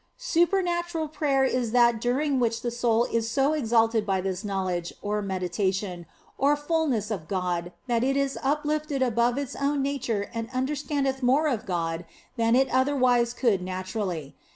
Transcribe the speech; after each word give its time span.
Supernatural 0.17 1.09
prayer 1.09 1.43
is 1.43 1.73
that 1.73 2.01
during 2.01 2.39
which 2.39 2.63
the 2.63 2.71
soul 2.71 3.03
is 3.11 3.29
so 3.29 3.53
exalted 3.53 4.03
by 4.03 4.19
this 4.19 4.43
knowledge, 4.43 4.91
or 5.03 5.21
meditation, 5.21 6.07
or 6.39 6.55
fulness 6.55 7.11
of 7.11 7.27
God 7.27 7.71
that 7.85 8.03
it 8.03 8.17
is 8.17 8.35
uplifted 8.41 9.03
above 9.03 9.37
its 9.37 9.55
own 9.55 9.83
nature 9.83 10.31
and 10.33 10.49
under 10.53 10.73
standeth 10.75 11.21
more 11.21 11.47
of 11.47 11.67
God 11.67 12.05
than 12.35 12.55
it 12.55 12.67
otherwise 12.71 13.31
could 13.31 13.61
naturally. 13.61 14.35